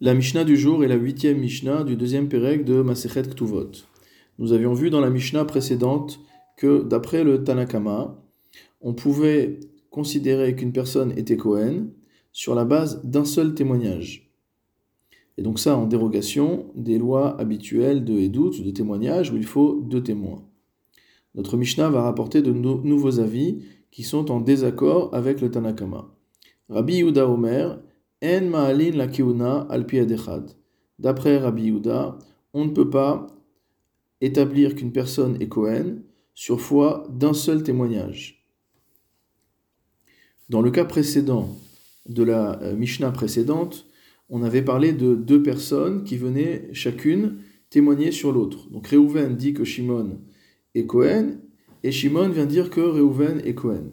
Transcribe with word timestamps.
La 0.00 0.14
Mishnah 0.14 0.44
du 0.44 0.56
jour 0.56 0.84
est 0.84 0.88
la 0.88 0.94
huitième 0.94 1.38
Mishnah 1.38 1.82
du 1.82 1.96
deuxième 1.96 2.28
Pérec 2.28 2.64
de 2.64 2.82
Masechet 2.82 3.24
Ktuvot. 3.24 3.72
Nous 4.38 4.52
avions 4.52 4.72
vu 4.72 4.90
dans 4.90 5.00
la 5.00 5.10
Mishnah 5.10 5.44
précédente 5.44 6.20
que 6.56 6.84
d'après 6.84 7.24
le 7.24 7.42
Tanakama, 7.42 8.16
on 8.80 8.94
pouvait 8.94 9.58
considérer 9.90 10.54
qu'une 10.54 10.70
personne 10.70 11.12
était 11.18 11.36
Cohen 11.36 11.88
sur 12.30 12.54
la 12.54 12.64
base 12.64 13.02
d'un 13.02 13.24
seul 13.24 13.56
témoignage. 13.56 14.30
Et 15.36 15.42
donc 15.42 15.58
ça 15.58 15.76
en 15.76 15.88
dérogation 15.88 16.66
des 16.76 16.96
lois 16.96 17.36
habituelles 17.40 18.04
de 18.04 18.20
Edout, 18.20 18.62
de 18.62 18.70
témoignage, 18.70 19.32
où 19.32 19.36
il 19.36 19.46
faut 19.46 19.80
deux 19.80 20.04
témoins. 20.04 20.44
Notre 21.34 21.56
Mishnah 21.56 21.90
va 21.90 22.02
rapporter 22.02 22.40
de 22.40 22.52
nouveaux 22.52 23.18
avis 23.18 23.64
qui 23.90 24.04
sont 24.04 24.30
en 24.30 24.40
désaccord 24.40 25.12
avec 25.12 25.40
le 25.40 25.50
Tanakama. 25.50 26.14
Rabbi 26.68 26.98
Yuda 26.98 27.28
Omer, 27.28 27.80
En 28.22 28.40
ma'alin 28.42 28.92
la 28.92 29.06
kiuna 29.06 29.66
al 29.70 29.86
D'après 30.98 31.38
Rabbi 31.38 31.64
Yuda, 31.64 32.18
on 32.52 32.64
ne 32.64 32.70
peut 32.70 32.90
pas 32.90 33.28
établir 34.20 34.74
qu'une 34.74 34.92
personne 34.92 35.36
est 35.40 35.48
Cohen 35.48 36.02
sur 36.34 36.60
foi 36.60 37.06
d'un 37.10 37.32
seul 37.32 37.62
témoignage. 37.62 38.46
Dans 40.48 40.62
le 40.62 40.70
cas 40.70 40.84
précédent 40.84 41.56
de 42.08 42.22
la 42.22 42.60
euh, 42.62 42.74
Mishnah 42.74 43.10
précédente, 43.10 43.86
on 44.30 44.42
avait 44.42 44.62
parlé 44.62 44.92
de 44.92 45.14
deux 45.14 45.42
personnes 45.42 46.04
qui 46.04 46.16
venaient 46.16 46.68
chacune 46.72 47.38
témoigner 47.70 48.12
sur 48.12 48.32
l'autre. 48.32 48.68
Donc 48.70 48.88
Reuven 48.88 49.36
dit 49.36 49.52
que 49.52 49.64
Shimon 49.64 50.18
est 50.74 50.86
Cohen, 50.86 51.38
et 51.82 51.92
Shimon 51.92 52.30
vient 52.30 52.46
dire 52.46 52.70
que 52.70 52.80
Reuven 52.80 53.40
est 53.44 53.54
Cohen. 53.54 53.90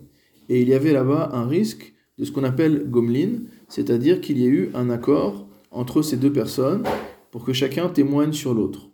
Et 0.50 0.62
il 0.62 0.70
y 0.70 0.74
avait 0.74 0.94
là-bas 0.94 1.32
un 1.34 1.48
risque 1.48 1.95
de 2.18 2.26
ce 2.26 2.32
qu'on 2.32 2.44
appelle 2.44 2.90
Gomlin, 2.90 3.44
c'est-à-dire 3.68 4.22
qu'il 4.22 4.38
y 4.38 4.46
ait 4.46 4.50
eu 4.50 4.70
un 4.74 4.90
accord 4.90 5.48
entre 5.72 6.02
ces 6.02 6.18
deux 6.18 6.32
personnes 6.32 6.84
pour 7.32 7.44
que 7.44 7.54
chacun 7.54 7.90
témoigne 7.90 8.34
sur 8.34 8.54
l'autre. 8.54 8.90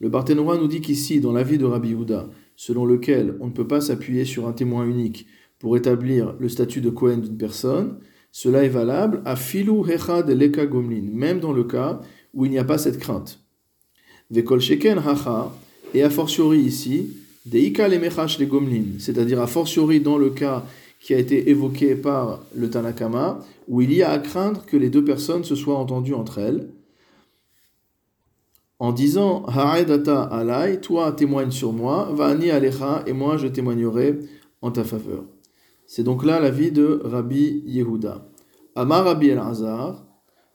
Le 0.00 0.08
Barthénois 0.08 0.58
nous 0.58 0.66
dit 0.66 0.80
qu'ici, 0.80 1.20
dans 1.20 1.32
l'avis 1.32 1.58
de 1.58 1.64
Rabbi 1.64 1.94
Houda, 1.94 2.28
selon 2.56 2.84
lequel 2.84 3.36
on 3.40 3.46
ne 3.46 3.52
peut 3.52 3.66
pas 3.66 3.80
s'appuyer 3.80 4.24
sur 4.24 4.48
un 4.48 4.52
témoin 4.52 4.86
unique 4.86 5.26
pour 5.58 5.76
établir 5.76 6.34
le 6.38 6.48
statut 6.48 6.80
de 6.80 6.90
Cohen 6.90 7.18
d'une 7.18 7.36
personne, 7.36 7.98
cela 8.32 8.64
est 8.64 8.68
valable 8.68 9.22
à 9.24 9.36
filou 9.36 9.86
hechad 9.86 10.28
leka 10.28 10.66
gomlin, 10.66 11.04
même 11.12 11.38
dans 11.38 11.52
le 11.52 11.62
cas 11.62 12.00
où 12.34 12.44
il 12.44 12.50
n'y 12.50 12.58
a 12.58 12.64
pas 12.64 12.78
cette 12.78 12.98
crainte. 12.98 13.40
Vekol 14.30 14.60
sheken 14.60 14.98
hacha, 14.98 15.52
et 15.94 16.02
a 16.02 16.10
fortiori 16.10 16.58
ici, 16.58 17.16
deika 17.46 17.86
le 17.88 18.44
gomlin, 18.46 18.98
c'est-à-dire 18.98 19.40
a 19.40 19.46
fortiori 19.46 20.00
dans 20.00 20.18
le 20.18 20.30
cas 20.30 20.64
qui 21.04 21.12
a 21.12 21.18
été 21.18 21.50
évoqué 21.50 21.96
par 21.96 22.40
le 22.56 22.70
Tanakama, 22.70 23.40
où 23.68 23.82
il 23.82 23.92
y 23.92 24.02
a 24.02 24.10
à 24.10 24.18
craindre 24.18 24.64
que 24.64 24.78
les 24.78 24.88
deux 24.88 25.04
personnes 25.04 25.44
se 25.44 25.54
soient 25.54 25.76
entendues 25.76 26.14
entre 26.14 26.38
elles, 26.38 26.70
en 28.78 28.90
disant 28.90 29.44
Ha'edata 29.44 30.22
alai, 30.22 30.80
toi 30.80 31.12
témoigne 31.12 31.50
sur 31.50 31.74
moi, 31.74 32.08
Va'ani 32.14 32.50
alecha, 32.50 33.02
et 33.06 33.12
moi 33.12 33.36
je 33.36 33.48
témoignerai 33.48 34.18
en 34.62 34.70
ta 34.70 34.82
faveur. 34.82 35.24
C'est 35.86 36.04
donc 36.04 36.24
là 36.24 36.40
l'avis 36.40 36.72
de 36.72 37.02
Rabbi 37.04 37.62
Yehuda. 37.66 38.26
Amar 38.74 39.04
Rabbi 39.04 39.28
El-Hazar, 39.28 40.06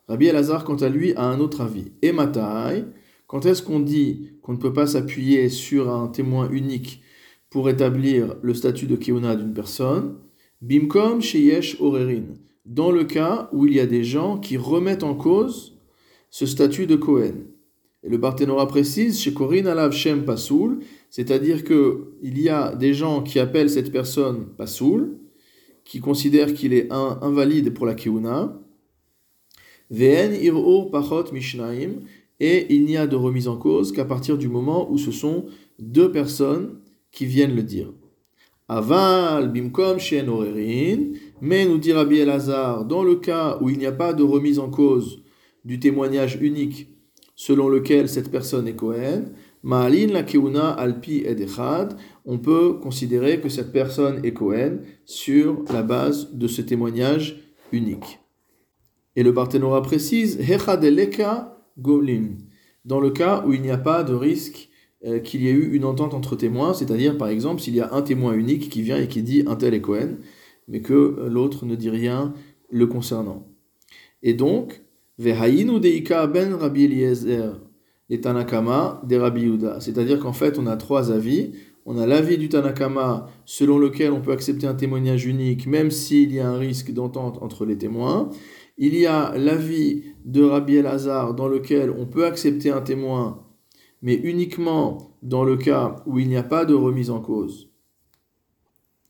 Rabbi 0.07 0.25
El-Hazar, 0.25 0.63
quant 0.63 0.77
à 0.77 0.89
lui, 0.89 1.13
a 1.13 1.25
un 1.25 1.39
autre 1.39 1.61
avis. 1.61 1.91
Et 2.01 2.11
quand 3.27 3.45
est-ce 3.45 3.61
qu'on 3.61 3.81
dit 3.81 4.31
qu'on 4.41 4.53
ne 4.53 4.57
peut 4.57 4.73
pas 4.73 4.87
s'appuyer 4.87 5.49
sur 5.49 5.93
un 5.93 6.07
témoin 6.07 6.49
unique 6.49 7.03
pour 7.51 7.69
établir 7.69 8.35
le 8.41 8.55
statut 8.55 8.87
de 8.87 8.95
Keuna 8.95 9.35
d'une 9.35 9.53
personne? 9.53 10.15
Bimkom 10.61 11.21
sheyesh 11.21 11.77
orerin, 11.79 12.35
dans 12.65 12.91
le 12.91 13.05
cas 13.05 13.49
où 13.53 13.65
il 13.65 13.73
y 13.73 13.79
a 13.79 13.85
des 13.85 14.03
gens 14.03 14.37
qui 14.37 14.57
remettent 14.57 15.03
en 15.03 15.15
cause 15.15 15.79
ce 16.29 16.45
statut 16.45 16.85
de 16.85 16.97
Cohen. 16.97 17.45
Et 18.03 18.09
le 18.09 18.17
Barthénora 18.17 18.67
précise, 18.67 19.21
chez 19.21 19.33
Korin 19.33 19.65
alav 19.67 19.93
shem 19.93 20.25
pasoul, 20.25 20.79
c'est-à-dire 21.09 21.63
que 21.63 22.13
il 22.21 22.41
y 22.41 22.49
a 22.49 22.75
des 22.75 22.93
gens 22.93 23.23
qui 23.23 23.39
appellent 23.39 23.69
cette 23.69 23.91
personne 23.91 24.47
pasoul, 24.57 25.17
qui 25.85 26.01
considèrent 26.01 26.53
qu'il 26.53 26.73
est 26.73 26.91
invalide 26.91 27.73
pour 27.73 27.85
la 27.85 27.95
keuna, 27.95 28.59
ve'en 29.89 30.33
ir'ur 30.33 30.91
pachot 30.91 31.31
mishnaim, 31.31 32.01
et 32.41 32.73
il 32.73 32.83
n'y 32.83 32.97
a 32.97 33.07
de 33.07 33.15
remise 33.15 33.47
en 33.47 33.57
cause 33.57 33.93
qu'à 33.93 34.05
partir 34.05 34.37
du 34.37 34.49
moment 34.49 34.91
où 34.91 34.97
ce 34.97 35.11
sont 35.11 35.45
deux 35.79 36.11
personnes 36.11 36.79
qui 37.11 37.25
viennent 37.25 37.55
le 37.55 37.63
dire. 37.63 37.93
Aval 38.69 39.51
bimkom 39.51 39.97
shen 39.97 40.29
orerin, 40.29 41.13
mais 41.41 41.65
nous 41.65 41.79
dit 41.79 41.91
Rabbi 41.91 42.19
Elazar, 42.19 42.85
dans 42.85 43.03
le 43.03 43.15
cas 43.15 43.57
où 43.61 43.69
il 43.69 43.79
n'y 43.79 43.87
a 43.87 43.91
pas 43.91 44.13
de 44.13 44.21
remise 44.21 44.59
en 44.59 44.69
cause 44.69 45.23
du 45.65 45.79
témoignage 45.79 46.37
unique 46.39 46.87
selon 47.35 47.67
lequel 47.67 48.07
cette 48.07 48.29
personne 48.29 48.67
est 48.67 48.75
Kohen, 48.75 49.31
ma'alin 49.63 50.07
la 50.07 50.23
keuna 50.23 50.69
alpi 50.69 51.23
edechad, 51.25 51.95
on 52.25 52.37
peut 52.37 52.73
considérer 52.73 53.39
que 53.39 53.49
cette 53.49 53.71
personne 53.71 54.19
est 54.23 54.33
Kohen 54.33 54.81
sur 55.05 55.63
la 55.73 55.81
base 55.81 56.33
de 56.33 56.47
ce 56.47 56.61
témoignage 56.61 57.41
unique. 57.71 58.19
Et 59.15 59.23
le 59.23 59.31
Barthénora 59.31 59.81
précise, 59.81 60.39
hechadeleka 60.39 61.57
golin, 61.77 62.35
dans 62.85 62.99
le 62.99 63.09
cas 63.09 63.43
où 63.47 63.53
il 63.53 63.61
n'y 63.61 63.71
a 63.71 63.77
pas 63.77 64.03
de 64.03 64.13
risque 64.13 64.68
euh, 65.05 65.19
qu'il 65.19 65.41
y 65.43 65.47
ait 65.47 65.53
eu 65.53 65.75
une 65.75 65.85
entente 65.85 66.13
entre 66.13 66.35
témoins, 66.35 66.73
c'est-à-dire 66.73 67.17
par 67.17 67.29
exemple 67.29 67.61
s'il 67.61 67.75
y 67.75 67.79
a 67.79 67.93
un 67.93 68.01
témoin 68.01 68.33
unique 68.33 68.69
qui 68.69 68.81
vient 68.81 68.97
et 68.97 69.07
qui 69.07 69.23
dit 69.23 69.43
un 69.47 69.55
tel 69.55 69.73
est 69.73 69.81
Cohen, 69.81 70.17
mais 70.67 70.81
que 70.81 71.25
l'autre 71.29 71.65
ne 71.65 71.75
dit 71.75 71.89
rien 71.89 72.33
le 72.69 72.85
concernant. 72.85 73.47
Et 74.23 74.33
donc, 74.33 74.81
Vehainu 75.17 75.79
deika 75.79 76.27
ben 76.27 76.53
Rabbi 76.53 76.83
Eliezer 76.85 77.59
et 78.09 78.21
Tanakama 78.21 79.01
de 79.07 79.15
Rabbi 79.15 79.43
Yuda. 79.43 79.79
C'est-à-dire 79.79 80.19
qu'en 80.19 80.33
fait, 80.33 80.59
on 80.59 80.67
a 80.67 80.75
trois 80.77 81.11
avis. 81.11 81.51
On 81.85 81.97
a 81.97 82.05
l'avis 82.05 82.37
du 82.37 82.49
Tanakama 82.49 83.27
selon 83.45 83.79
lequel 83.79 84.11
on 84.11 84.21
peut 84.21 84.31
accepter 84.31 84.67
un 84.67 84.75
témoignage 84.75 85.25
unique 85.25 85.65
même 85.65 85.91
s'il 85.91 86.33
y 86.33 86.39
a 86.39 86.47
un 86.47 86.57
risque 86.57 86.91
d'entente 86.91 87.41
entre 87.41 87.65
les 87.65 87.77
témoins. 87.77 88.29
Il 88.77 88.95
y 88.95 89.05
a 89.05 89.33
l'avis 89.37 90.03
de 90.25 90.43
Rabbi 90.43 90.75
Elazar 90.75 91.33
dans 91.33 91.47
lequel 91.47 91.89
on 91.89 92.05
peut 92.05 92.25
accepter 92.25 92.69
un 92.69 92.81
témoin 92.81 93.48
mais 94.01 94.15
uniquement 94.15 95.11
dans 95.21 95.43
le 95.43 95.57
cas 95.57 95.97
où 96.05 96.19
il 96.19 96.27
n'y 96.27 96.37
a 96.37 96.43
pas 96.43 96.65
de 96.65 96.73
remise 96.73 97.09
en 97.09 97.19
cause 97.19 97.69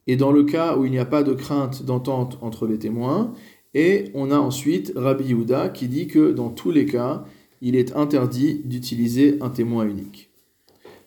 et 0.09 0.16
dans 0.16 0.31
le 0.31 0.44
cas 0.44 0.75
où 0.75 0.85
il 0.85 0.91
n'y 0.91 0.97
a 0.97 1.05
pas 1.05 1.22
de 1.22 1.33
crainte 1.33 1.85
d'entente 1.85 2.39
entre 2.41 2.66
les 2.66 2.79
témoins. 2.79 3.31
Et 3.75 4.05
on 4.16 4.31
a 4.31 4.39
ensuite 4.39 4.91
Rabbi 4.95 5.25
Yehuda 5.25 5.69
qui 5.69 5.88
dit 5.88 6.07
que 6.07 6.31
dans 6.31 6.50
tous 6.50 6.72
les 6.72 6.88
cas, 6.88 7.25
il 7.61 7.75
est 7.75 7.95
interdit 7.95 8.59
d'utiliser 8.66 9.38
un 9.39 9.50
témoin 9.50 9.88
unique. 9.88 10.31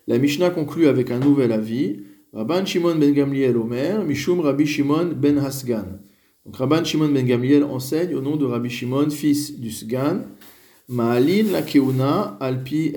La 0.07 0.19
Mishnah 0.19 0.51
conclut 0.51 0.87
avec 0.87 1.11
un 1.11 1.19
nouvel 1.19 1.51
avis. 1.51 2.05
Rabban 2.33 2.65
Shimon 2.65 2.95
ben 2.95 3.13
Gamliel 3.13 3.57
Omer, 3.57 4.05
Mishum 4.05 4.39
Rabbi 4.39 4.67
Shimon 4.67 5.15
ben 5.17 5.37
Hasgan. 5.37 5.99
Donc 6.47 6.55
Rabban 6.55 6.85
Shimon 6.85 7.09
ben 7.09 7.27
Gamliel 7.27 7.65
enseigne 7.65 8.15
au 8.15 8.21
nom 8.21 8.37
de 8.37 8.45
Rabbi 8.45 8.71
Shimon, 8.71 9.11
fils 9.11 9.59
du 9.59 9.73
Sgan, 9.73 10.27
Ma'alin 10.89 11.53
la 11.53 11.63
keuna 11.63 12.37
alpi. 12.41 12.93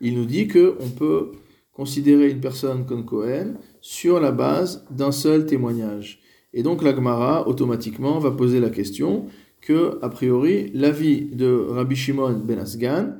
Il 0.00 0.14
nous 0.14 0.24
dit 0.24 0.48
que 0.48 0.76
on 0.80 0.88
peut 0.88 1.32
considérer 1.72 2.30
une 2.30 2.40
personne 2.40 2.86
comme 2.86 3.04
Cohen 3.04 3.54
sur 3.80 4.20
la 4.20 4.32
base 4.32 4.84
d'un 4.90 5.12
seul 5.12 5.46
témoignage. 5.46 6.20
Et 6.52 6.62
donc 6.62 6.82
la 6.82 6.94
Gemara 6.94 7.46
automatiquement 7.46 8.18
va 8.18 8.30
poser 8.30 8.60
la 8.60 8.70
question 8.70 9.26
que, 9.60 9.98
a 10.02 10.08
priori, 10.08 10.70
l'avis 10.74 11.22
de 11.22 11.66
Rabbi 11.68 11.94
Shimon 11.94 12.40
ben 12.44 12.58
Asgan 12.58 13.14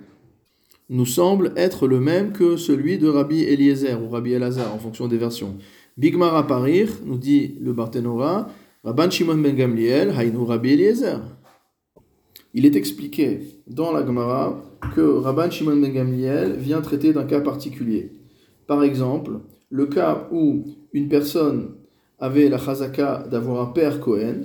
nous 0.90 1.06
semble 1.06 1.52
être 1.56 1.86
le 1.86 2.00
même 2.00 2.32
que 2.32 2.56
celui 2.56 2.96
de 2.98 3.08
Rabbi 3.08 3.42
Eliezer 3.42 4.02
ou 4.02 4.08
Rabbi 4.08 4.32
Elazar 4.32 4.74
en 4.74 4.78
fonction 4.78 5.06
des 5.06 5.18
versions. 5.18 5.56
Bigmara 5.98 6.46
parir, 6.46 6.88
nous 7.04 7.18
dit 7.18 7.56
le 7.60 7.72
Barthénora, 7.72 8.48
Rabban 8.84 9.10
Shimon 9.10 9.36
ben 9.36 9.54
Gamliel, 9.54 10.14
Hainu 10.16 10.44
Rabbi 10.44 10.70
Eliezer 10.70 11.20
il 12.54 12.66
est 12.66 12.76
expliqué 12.76 13.40
dans 13.66 13.92
la 13.92 14.04
Gemara 14.04 14.62
que 14.94 15.00
Rabban 15.00 15.50
Shimon 15.50 15.76
ben 15.76 15.92
Gamliel 15.92 16.56
vient 16.56 16.80
traiter 16.80 17.12
d'un 17.12 17.24
cas 17.24 17.40
particulier. 17.40 18.12
Par 18.66 18.82
exemple, 18.82 19.40
le 19.70 19.86
cas 19.86 20.28
où 20.32 20.64
une 20.92 21.08
personne 21.08 21.74
avait 22.18 22.48
la 22.48 22.58
chazaka 22.58 23.26
d'avoir 23.30 23.68
un 23.68 23.72
père 23.72 24.00
Cohen, 24.00 24.42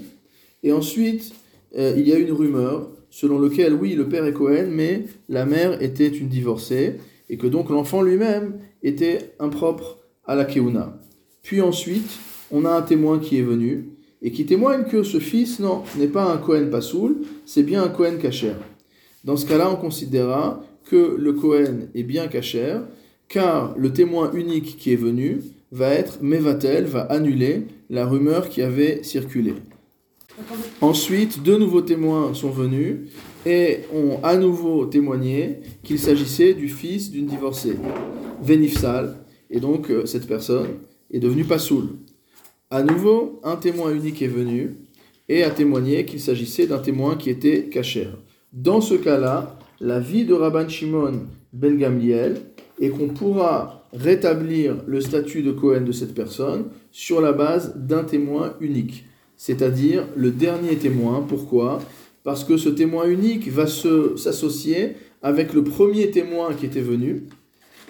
et 0.63 0.71
ensuite 0.71 1.33
euh, 1.77 1.93
il 1.97 2.07
y 2.07 2.13
a 2.13 2.17
une 2.17 2.31
rumeur 2.31 2.89
selon 3.09 3.39
laquelle 3.39 3.75
oui, 3.75 3.93
le 3.93 4.09
père 4.09 4.25
est 4.25 4.33
Cohen, 4.33 4.67
mais 4.71 5.05
la 5.29 5.45
mère 5.45 5.81
était 5.83 6.07
une 6.07 6.29
divorcée, 6.29 6.95
et 7.29 7.37
que 7.37 7.45
donc 7.45 7.69
l'enfant 7.69 8.01
lui-même 8.01 8.57
était 8.81 9.35
impropre 9.39 9.99
à 10.25 10.35
la 10.35 10.45
Keuna. 10.45 10.99
Puis 11.43 11.61
ensuite, 11.61 12.09
on 12.51 12.65
a 12.65 12.71
un 12.71 12.81
témoin 12.81 13.19
qui 13.19 13.37
est 13.37 13.43
venu, 13.43 13.89
et 14.23 14.31
qui 14.31 14.45
témoigne 14.45 14.85
que 14.85 15.03
ce 15.03 15.19
fils, 15.19 15.59
non, 15.59 15.83
n'est 15.97 16.07
pas 16.07 16.31
un 16.31 16.37
Kohen 16.37 16.69
Pasoul, 16.69 17.17
c'est 17.45 17.63
bien 17.63 17.83
un 17.83 17.89
Kohen 17.89 18.17
Kacher. 18.17 18.53
Dans 19.25 19.35
ce 19.35 19.45
cas-là, 19.45 19.69
on 19.69 19.75
considérera 19.75 20.63
que 20.85 21.15
le 21.19 21.33
Kohen 21.33 21.89
est 21.93 22.03
bien 22.03 22.27
Kacher, 22.27 22.79
car 23.27 23.75
le 23.77 23.91
témoin 23.91 24.31
unique 24.33 24.77
qui 24.77 24.93
est 24.93 24.97
venu 24.97 25.41
va 25.71 25.89
être 25.89 26.21
Mevatel, 26.21 26.85
va 26.85 27.01
annuler 27.01 27.67
la 27.89 28.05
rumeur 28.05 28.47
qui 28.47 28.61
avait 28.61 29.03
circulé. 29.03 29.53
Ensuite, 30.81 31.43
deux 31.43 31.57
nouveaux 31.57 31.81
témoins 31.81 32.33
sont 32.33 32.49
venus 32.49 33.09
et 33.45 33.79
ont 33.93 34.19
à 34.23 34.37
nouveau 34.37 34.85
témoigné 34.85 35.59
qu'il 35.83 35.99
s'agissait 35.99 36.53
du 36.53 36.69
fils 36.69 37.11
d'une 37.11 37.27
divorcée, 37.27 37.75
Vénifsal, 38.41 39.17
et 39.49 39.59
donc 39.59 39.89
euh, 39.91 40.05
cette 40.05 40.27
personne 40.27 40.67
est 41.11 41.19
devenue 41.19 41.43
Passoul. 41.43 41.89
À 42.73 42.81
nouveau, 42.81 43.39
un 43.43 43.55
témoin 43.55 43.93
unique 43.93 44.23
est 44.23 44.27
venu 44.27 44.71
et 45.29 45.43
a 45.43 45.51
témoigné 45.51 46.05
qu'il 46.05 46.19
s'agissait 46.19 46.65
d'un 46.65 46.79
témoin 46.79 47.15
qui 47.15 47.29
était 47.29 47.65
cachère. 47.65 48.17
Dans 48.51 48.81
ce 48.81 48.95
cas-là, 48.95 49.59
la 49.79 49.99
vie 49.99 50.25
de 50.25 50.33
Rabban 50.33 50.67
Shimon 50.67 51.27
ben 51.53 51.77
Gamliel 51.77 52.41
est 52.81 52.89
qu'on 52.89 53.09
pourra 53.09 53.87
rétablir 53.93 54.77
le 54.87 55.01
statut 55.01 55.43
de 55.43 55.51
Cohen 55.51 55.81
de 55.81 55.91
cette 55.91 56.15
personne 56.15 56.65
sur 56.89 57.21
la 57.21 57.31
base 57.31 57.75
d'un 57.75 58.03
témoin 58.03 58.55
unique, 58.59 59.05
c'est-à-dire 59.37 60.07
le 60.15 60.31
dernier 60.31 60.75
témoin. 60.75 61.23
Pourquoi? 61.29 61.79
Parce 62.23 62.43
que 62.43 62.57
ce 62.57 62.69
témoin 62.69 63.05
unique 63.07 63.49
va 63.49 63.67
s'associer 63.67 64.95
avec 65.21 65.53
le 65.53 65.63
premier 65.63 66.09
témoin 66.09 66.55
qui 66.55 66.65
était 66.65 66.81
venu. 66.81 67.27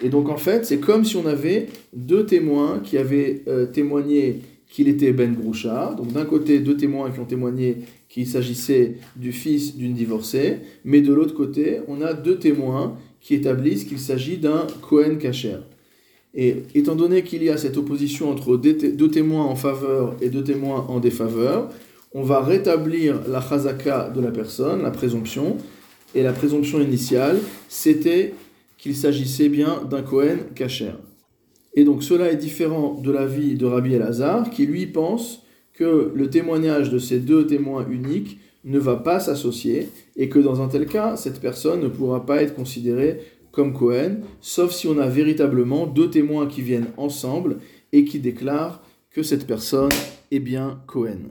Et 0.02 0.10
donc 0.10 0.28
en 0.28 0.36
fait, 0.36 0.66
c'est 0.66 0.78
comme 0.78 1.06
si 1.06 1.16
on 1.16 1.24
avait 1.24 1.68
deux 1.94 2.26
témoins 2.26 2.80
qui 2.84 2.98
avaient 2.98 3.44
euh, 3.48 3.64
témoigné 3.64 4.42
qu'il 4.74 4.88
était 4.88 5.12
Ben 5.12 5.32
Groucha. 5.34 5.94
Donc 5.96 6.12
d'un 6.12 6.24
côté, 6.24 6.58
deux 6.58 6.76
témoins 6.76 7.12
qui 7.12 7.20
ont 7.20 7.24
témoigné 7.24 7.76
qu'il 8.08 8.26
s'agissait 8.26 8.96
du 9.14 9.30
fils 9.30 9.76
d'une 9.76 9.94
divorcée, 9.94 10.58
mais 10.84 11.00
de 11.00 11.14
l'autre 11.14 11.32
côté, 11.32 11.78
on 11.86 12.02
a 12.02 12.12
deux 12.12 12.38
témoins 12.40 12.96
qui 13.20 13.34
établissent 13.34 13.84
qu'il 13.84 14.00
s'agit 14.00 14.36
d'un 14.36 14.66
Cohen 14.82 15.14
Kacher. 15.14 15.58
Et 16.34 16.56
étant 16.74 16.96
donné 16.96 17.22
qu'il 17.22 17.44
y 17.44 17.50
a 17.50 17.56
cette 17.56 17.76
opposition 17.76 18.28
entre 18.32 18.56
deux 18.56 19.10
témoins 19.10 19.44
en 19.44 19.54
faveur 19.54 20.16
et 20.20 20.28
deux 20.28 20.42
témoins 20.42 20.84
en 20.88 20.98
défaveur, 20.98 21.70
on 22.12 22.24
va 22.24 22.42
rétablir 22.42 23.20
la 23.28 23.40
chazaka 23.40 24.10
de 24.10 24.20
la 24.20 24.32
personne, 24.32 24.82
la 24.82 24.90
présomption, 24.90 25.56
et 26.16 26.24
la 26.24 26.32
présomption 26.32 26.80
initiale, 26.80 27.38
c'était 27.68 28.34
qu'il 28.76 28.96
s'agissait 28.96 29.48
bien 29.48 29.84
d'un 29.88 30.02
Cohen 30.02 30.38
Kacher. 30.56 30.94
Et 31.74 31.84
donc 31.84 32.02
cela 32.02 32.30
est 32.30 32.36
différent 32.36 33.00
de 33.02 33.10
l'avis 33.10 33.54
de 33.54 33.66
Rabbi 33.66 33.94
Elazar, 33.94 34.50
qui 34.50 34.66
lui 34.66 34.86
pense 34.86 35.42
que 35.72 36.12
le 36.14 36.30
témoignage 36.30 36.90
de 36.90 36.98
ces 36.98 37.18
deux 37.18 37.46
témoins 37.46 37.86
uniques 37.88 38.38
ne 38.64 38.78
va 38.78 38.96
pas 38.96 39.20
s'associer, 39.20 39.88
et 40.16 40.28
que 40.28 40.38
dans 40.38 40.62
un 40.62 40.68
tel 40.68 40.86
cas, 40.86 41.16
cette 41.16 41.40
personne 41.40 41.80
ne 41.80 41.88
pourra 41.88 42.24
pas 42.24 42.42
être 42.42 42.54
considérée 42.54 43.20
comme 43.50 43.72
Cohen, 43.72 44.16
sauf 44.40 44.72
si 44.72 44.88
on 44.88 44.98
a 44.98 45.08
véritablement 45.08 45.86
deux 45.86 46.10
témoins 46.10 46.46
qui 46.46 46.62
viennent 46.62 46.90
ensemble 46.96 47.58
et 47.92 48.04
qui 48.04 48.18
déclarent 48.18 48.82
que 49.10 49.22
cette 49.22 49.46
personne 49.46 49.92
est 50.30 50.40
bien 50.40 50.80
Cohen. 50.86 51.30